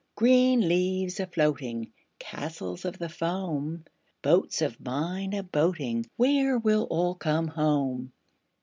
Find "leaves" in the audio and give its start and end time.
0.67-1.19